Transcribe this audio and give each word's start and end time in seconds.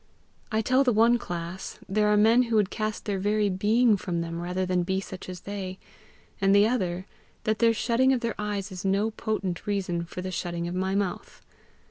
I 0.51 0.61
tell 0.63 0.83
the 0.83 0.91
one 0.91 1.19
class, 1.19 1.77
there 1.87 2.07
are 2.07 2.17
men 2.17 2.41
who 2.49 2.55
would 2.55 2.71
cast 2.71 3.05
their 3.05 3.19
very 3.19 3.49
being 3.49 3.97
from 3.97 4.21
them 4.21 4.41
rather 4.41 4.65
than 4.65 4.81
be 4.81 4.99
such 4.99 5.29
as 5.29 5.41
they; 5.41 5.77
and 6.41 6.55
the 6.55 6.67
other, 6.67 7.05
that 7.43 7.59
their 7.59 7.71
shutting 7.71 8.11
of 8.11 8.21
their 8.21 8.33
eyes 8.39 8.71
is 8.71 8.83
no 8.83 9.11
potent 9.11 9.67
reason 9.67 10.03
for 10.05 10.23
the 10.23 10.31
shutting 10.31 10.67
of 10.67 10.73
my 10.73 10.95
mouth. 10.95 11.43